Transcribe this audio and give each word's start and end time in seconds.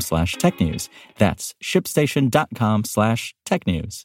slash 0.00 0.36
technews. 0.36 0.88
That's 1.18 1.54
shipstation.com 1.62 2.84
slash 2.84 3.34
technews. 3.46 4.04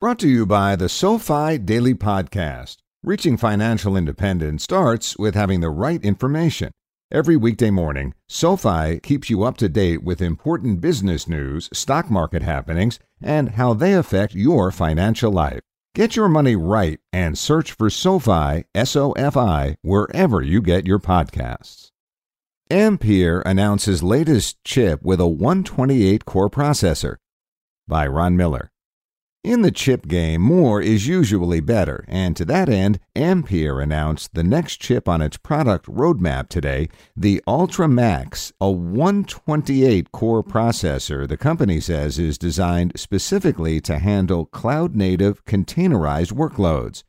Brought 0.00 0.18
to 0.18 0.28
you 0.28 0.46
by 0.46 0.74
the 0.74 0.88
SoFi 0.88 1.58
Daily 1.58 1.94
Podcast. 1.94 2.78
Reaching 3.04 3.36
financial 3.36 3.96
independence 3.96 4.64
starts 4.64 5.16
with 5.16 5.34
having 5.34 5.60
the 5.60 5.70
right 5.70 6.02
information. 6.04 6.72
Every 7.12 7.36
weekday 7.36 7.70
morning, 7.70 8.14
SoFi 8.28 8.98
keeps 9.00 9.28
you 9.28 9.44
up 9.44 9.58
to 9.58 9.68
date 9.68 10.02
with 10.02 10.22
important 10.22 10.80
business 10.80 11.28
news, 11.28 11.68
stock 11.72 12.10
market 12.10 12.42
happenings, 12.42 12.98
and 13.20 13.50
how 13.50 13.74
they 13.74 13.92
affect 13.92 14.34
your 14.34 14.70
financial 14.70 15.30
life. 15.30 15.60
Get 15.94 16.16
your 16.16 16.28
money 16.28 16.56
right 16.56 16.98
and 17.12 17.36
search 17.36 17.72
for 17.72 17.90
SoFi, 17.90 18.64
S 18.74 18.96
O 18.96 19.12
F 19.12 19.36
I, 19.36 19.76
wherever 19.82 20.40
you 20.42 20.62
get 20.62 20.86
your 20.86 20.98
podcasts. 20.98 21.91
Ampere 22.72 23.42
announces 23.42 24.02
latest 24.02 24.64
chip 24.64 25.02
with 25.02 25.20
a 25.20 25.26
128 25.26 26.24
core 26.24 26.48
processor. 26.48 27.16
By 27.86 28.06
Ron 28.06 28.34
Miller. 28.34 28.70
In 29.44 29.60
the 29.60 29.70
chip 29.70 30.08
game, 30.08 30.40
more 30.40 30.80
is 30.80 31.06
usually 31.06 31.60
better, 31.60 32.02
and 32.08 32.34
to 32.34 32.46
that 32.46 32.70
end, 32.70 32.98
Ampere 33.14 33.78
announced 33.78 34.32
the 34.32 34.42
next 34.42 34.78
chip 34.78 35.06
on 35.06 35.20
its 35.20 35.36
product 35.36 35.84
roadmap 35.84 36.48
today, 36.48 36.88
the 37.14 37.42
Altra 37.46 37.88
Max, 37.88 38.54
a 38.58 38.70
128 38.70 40.10
core 40.10 40.42
processor 40.42 41.28
the 41.28 41.36
company 41.36 41.78
says 41.78 42.18
is 42.18 42.38
designed 42.38 42.92
specifically 42.96 43.82
to 43.82 43.98
handle 43.98 44.46
cloud 44.46 44.96
native 44.96 45.44
containerized 45.44 46.32
workloads. 46.32 47.02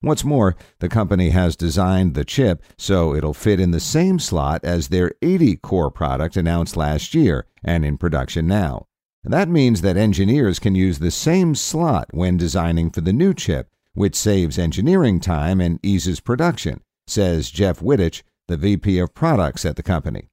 What's 0.00 0.24
more, 0.24 0.54
the 0.78 0.88
company 0.88 1.30
has 1.30 1.56
designed 1.56 2.14
the 2.14 2.24
chip 2.24 2.62
so 2.76 3.16
it'll 3.16 3.34
fit 3.34 3.58
in 3.58 3.72
the 3.72 3.80
same 3.80 4.20
slot 4.20 4.60
as 4.62 4.88
their 4.88 5.12
80 5.22 5.56
core 5.56 5.90
product 5.90 6.36
announced 6.36 6.76
last 6.76 7.14
year 7.14 7.46
and 7.64 7.84
in 7.84 7.98
production 7.98 8.46
now. 8.46 8.86
That 9.24 9.48
means 9.48 9.80
that 9.80 9.96
engineers 9.96 10.60
can 10.60 10.76
use 10.76 11.00
the 11.00 11.10
same 11.10 11.56
slot 11.56 12.06
when 12.12 12.36
designing 12.36 12.90
for 12.90 13.00
the 13.00 13.12
new 13.12 13.34
chip, 13.34 13.68
which 13.92 14.14
saves 14.14 14.56
engineering 14.56 15.18
time 15.18 15.60
and 15.60 15.80
eases 15.82 16.20
production, 16.20 16.80
says 17.08 17.50
Jeff 17.50 17.80
Wittich, 17.80 18.22
the 18.46 18.56
VP 18.56 19.00
of 19.00 19.14
products 19.14 19.66
at 19.66 19.74
the 19.74 19.82
company. 19.82 20.28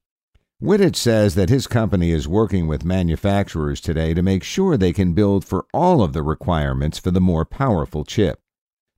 Wittich 0.62 0.96
says 0.96 1.34
that 1.34 1.50
his 1.50 1.66
company 1.66 2.12
is 2.12 2.28
working 2.28 2.68
with 2.68 2.84
manufacturers 2.84 3.80
today 3.80 4.14
to 4.14 4.22
make 4.22 4.44
sure 4.44 4.76
they 4.76 4.92
can 4.92 5.12
build 5.12 5.44
for 5.44 5.66
all 5.74 6.02
of 6.02 6.12
the 6.12 6.22
requirements 6.22 6.98
for 6.98 7.10
the 7.10 7.20
more 7.20 7.44
powerful 7.44 8.04
chip. 8.04 8.40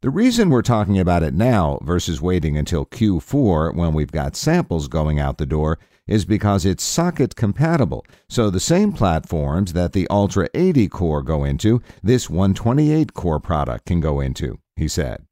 The 0.00 0.10
reason 0.10 0.48
we're 0.48 0.62
talking 0.62 0.96
about 0.96 1.24
it 1.24 1.34
now 1.34 1.80
versus 1.82 2.22
waiting 2.22 2.56
until 2.56 2.86
Q4 2.86 3.75
when 3.75 3.94
we've 3.94 4.12
got 4.12 4.36
samples 4.36 4.86
going 4.86 5.19
out 5.19 5.38
the 5.38 5.44
door 5.44 5.76
is 6.06 6.25
because 6.25 6.64
it's 6.64 6.84
socket 6.84 7.34
compatible. 7.34 8.06
So 8.28 8.48
the 8.48 8.60
same 8.60 8.92
platforms 8.92 9.72
that 9.72 9.94
the 9.94 10.06
Altra 10.08 10.48
80 10.54 10.87
core 10.87 11.25
go 11.25 11.42
into, 11.42 11.82
this 12.00 12.31
128 12.31 13.12
core 13.12 13.41
product 13.41 13.87
can 13.87 13.98
go 13.98 14.20
into, 14.20 14.60
he 14.76 14.87
said. 14.87 15.26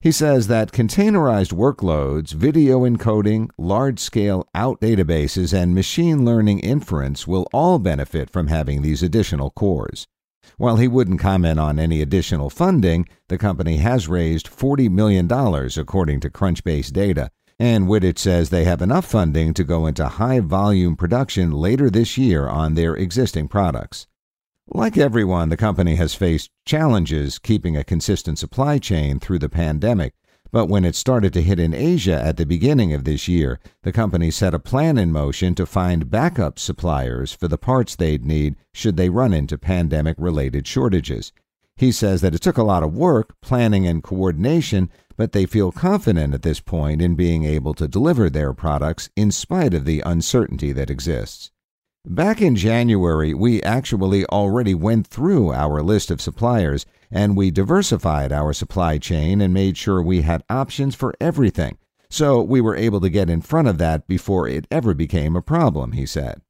He 0.00 0.12
says 0.12 0.46
that 0.46 0.70
containerized 0.70 1.52
workloads, 1.52 2.34
video 2.34 2.82
encoding, 2.82 3.48
large 3.58 3.98
scale 3.98 4.46
out 4.54 4.80
databases, 4.80 5.52
and 5.52 5.74
machine 5.74 6.24
learning 6.24 6.60
inference 6.60 7.26
will 7.26 7.48
all 7.52 7.80
benefit 7.80 8.30
from 8.30 8.46
having 8.46 8.82
these 8.82 9.02
additional 9.02 9.50
cores. 9.50 10.06
While 10.56 10.76
he 10.76 10.88
wouldn't 10.88 11.20
comment 11.20 11.58
on 11.58 11.78
any 11.78 12.00
additional 12.00 12.50
funding, 12.50 13.06
the 13.28 13.38
company 13.38 13.78
has 13.78 14.08
raised 14.08 14.48
$40 14.48 14.90
million, 14.90 15.30
according 15.30 16.20
to 16.20 16.30
Crunchbase 16.30 16.92
data. 16.92 17.30
And 17.58 17.86
Wittich 17.86 18.18
says 18.18 18.50
they 18.50 18.64
have 18.64 18.82
enough 18.82 19.06
funding 19.06 19.54
to 19.54 19.64
go 19.64 19.86
into 19.86 20.06
high 20.06 20.40
volume 20.40 20.96
production 20.96 21.52
later 21.52 21.88
this 21.88 22.18
year 22.18 22.48
on 22.48 22.74
their 22.74 22.94
existing 22.94 23.48
products. 23.48 24.06
Like 24.66 24.96
everyone, 24.96 25.50
the 25.50 25.56
company 25.56 25.96
has 25.96 26.14
faced 26.14 26.50
challenges 26.64 27.38
keeping 27.38 27.76
a 27.76 27.84
consistent 27.84 28.38
supply 28.38 28.78
chain 28.78 29.20
through 29.20 29.38
the 29.38 29.48
pandemic, 29.48 30.14
but 30.54 30.68
when 30.68 30.84
it 30.84 30.94
started 30.94 31.32
to 31.32 31.42
hit 31.42 31.58
in 31.58 31.74
Asia 31.74 32.14
at 32.24 32.36
the 32.36 32.46
beginning 32.46 32.92
of 32.92 33.02
this 33.02 33.26
year, 33.26 33.58
the 33.82 33.90
company 33.90 34.30
set 34.30 34.54
a 34.54 34.58
plan 34.60 34.96
in 34.96 35.10
motion 35.10 35.52
to 35.52 35.66
find 35.66 36.12
backup 36.12 36.60
suppliers 36.60 37.32
for 37.32 37.48
the 37.48 37.58
parts 37.58 37.96
they'd 37.96 38.24
need 38.24 38.54
should 38.72 38.96
they 38.96 39.08
run 39.08 39.34
into 39.34 39.58
pandemic 39.58 40.14
related 40.16 40.64
shortages. 40.64 41.32
He 41.74 41.90
says 41.90 42.20
that 42.20 42.36
it 42.36 42.40
took 42.40 42.56
a 42.56 42.62
lot 42.62 42.84
of 42.84 42.94
work, 42.94 43.34
planning, 43.40 43.84
and 43.84 44.00
coordination, 44.00 44.90
but 45.16 45.32
they 45.32 45.44
feel 45.44 45.72
confident 45.72 46.34
at 46.34 46.42
this 46.42 46.60
point 46.60 47.02
in 47.02 47.16
being 47.16 47.42
able 47.42 47.74
to 47.74 47.88
deliver 47.88 48.30
their 48.30 48.54
products 48.54 49.10
in 49.16 49.32
spite 49.32 49.74
of 49.74 49.84
the 49.84 50.04
uncertainty 50.06 50.70
that 50.70 50.88
exists. 50.88 51.50
Back 52.06 52.42
in 52.42 52.54
January, 52.54 53.32
we 53.32 53.62
actually 53.62 54.26
already 54.26 54.74
went 54.74 55.06
through 55.06 55.54
our 55.54 55.82
list 55.82 56.10
of 56.10 56.20
suppliers 56.20 56.84
and 57.10 57.34
we 57.34 57.50
diversified 57.50 58.30
our 58.30 58.52
supply 58.52 58.98
chain 58.98 59.40
and 59.40 59.54
made 59.54 59.78
sure 59.78 60.02
we 60.02 60.20
had 60.20 60.44
options 60.50 60.94
for 60.94 61.14
everything. 61.18 61.78
So 62.10 62.42
we 62.42 62.60
were 62.60 62.76
able 62.76 63.00
to 63.00 63.08
get 63.08 63.30
in 63.30 63.40
front 63.40 63.68
of 63.68 63.78
that 63.78 64.06
before 64.06 64.46
it 64.46 64.66
ever 64.70 64.92
became 64.92 65.34
a 65.34 65.40
problem, 65.40 65.92
he 65.92 66.04
said. 66.04 66.42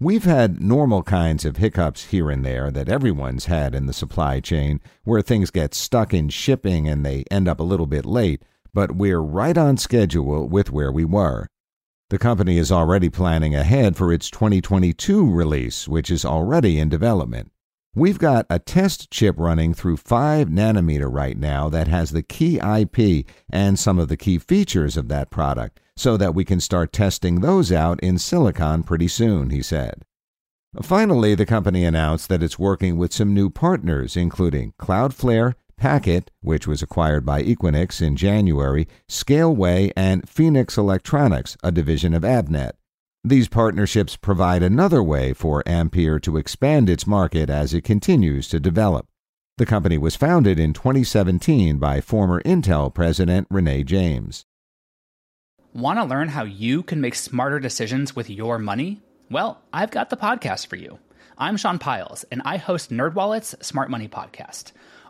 We've 0.00 0.24
had 0.24 0.60
normal 0.60 1.04
kinds 1.04 1.44
of 1.44 1.58
hiccups 1.58 2.06
here 2.06 2.28
and 2.28 2.44
there 2.44 2.72
that 2.72 2.88
everyone's 2.88 3.44
had 3.44 3.76
in 3.76 3.86
the 3.86 3.92
supply 3.92 4.40
chain, 4.40 4.80
where 5.04 5.22
things 5.22 5.52
get 5.52 5.74
stuck 5.74 6.12
in 6.12 6.28
shipping 6.28 6.88
and 6.88 7.06
they 7.06 7.22
end 7.30 7.46
up 7.46 7.60
a 7.60 7.64
little 7.64 7.86
bit 7.86 8.04
late, 8.04 8.42
but 8.74 8.96
we're 8.96 9.20
right 9.20 9.56
on 9.56 9.76
schedule 9.76 10.48
with 10.48 10.72
where 10.72 10.90
we 10.90 11.04
were. 11.04 11.46
The 12.10 12.18
company 12.18 12.56
is 12.56 12.72
already 12.72 13.10
planning 13.10 13.54
ahead 13.54 13.94
for 13.94 14.14
its 14.14 14.30
2022 14.30 15.30
release, 15.30 15.86
which 15.86 16.10
is 16.10 16.24
already 16.24 16.78
in 16.78 16.88
development. 16.88 17.52
We've 17.94 18.18
got 18.18 18.46
a 18.48 18.58
test 18.58 19.10
chip 19.10 19.34
running 19.36 19.74
through 19.74 19.98
5 19.98 20.48
nanometer 20.48 21.12
right 21.12 21.36
now 21.36 21.68
that 21.68 21.86
has 21.88 22.12
the 22.12 22.22
key 22.22 22.60
IP 22.60 23.26
and 23.50 23.78
some 23.78 23.98
of 23.98 24.08
the 24.08 24.16
key 24.16 24.38
features 24.38 24.96
of 24.96 25.08
that 25.08 25.28
product 25.28 25.80
so 25.98 26.16
that 26.16 26.34
we 26.34 26.46
can 26.46 26.60
start 26.60 26.94
testing 26.94 27.40
those 27.40 27.70
out 27.70 28.00
in 28.00 28.16
silicon 28.16 28.84
pretty 28.84 29.08
soon, 29.08 29.50
he 29.50 29.60
said. 29.60 30.02
Finally, 30.80 31.34
the 31.34 31.44
company 31.44 31.84
announced 31.84 32.30
that 32.30 32.42
it's 32.42 32.58
working 32.58 32.96
with 32.96 33.12
some 33.12 33.34
new 33.34 33.50
partners, 33.50 34.16
including 34.16 34.72
Cloudflare, 34.78 35.56
Packet, 35.78 36.30
which 36.40 36.66
was 36.66 36.82
acquired 36.82 37.24
by 37.24 37.42
Equinix 37.42 38.02
in 38.02 38.16
January, 38.16 38.86
Scaleway, 39.08 39.92
and 39.96 40.26
Phoenics 40.26 40.76
Electronics, 40.76 41.56
a 41.62 41.72
division 41.72 42.12
of 42.12 42.22
Avnet. 42.22 42.72
These 43.24 43.48
partnerships 43.48 44.16
provide 44.16 44.62
another 44.62 45.02
way 45.02 45.32
for 45.32 45.62
Ampere 45.66 46.18
to 46.20 46.36
expand 46.36 46.90
its 46.90 47.06
market 47.06 47.48
as 47.48 47.72
it 47.72 47.84
continues 47.84 48.48
to 48.48 48.60
develop. 48.60 49.06
The 49.58 49.66
company 49.66 49.98
was 49.98 50.14
founded 50.14 50.58
in 50.60 50.72
2017 50.72 51.78
by 51.78 52.00
former 52.00 52.40
Intel 52.42 52.92
president 52.94 53.46
Renee 53.50 53.84
James. 53.84 54.44
Want 55.72 55.98
to 55.98 56.04
learn 56.04 56.28
how 56.28 56.44
you 56.44 56.82
can 56.82 57.00
make 57.00 57.14
smarter 57.14 57.58
decisions 57.60 58.16
with 58.16 58.30
your 58.30 58.58
money? 58.58 59.02
Well, 59.30 59.60
I've 59.72 59.90
got 59.90 60.10
the 60.10 60.16
podcast 60.16 60.66
for 60.66 60.76
you. 60.76 60.98
I'm 61.36 61.56
Sean 61.56 61.78
Pyles, 61.78 62.24
and 62.32 62.42
I 62.44 62.56
host 62.56 62.90
NerdWallet's 62.90 63.54
Smart 63.64 63.90
Money 63.90 64.08
Podcast. 64.08 64.72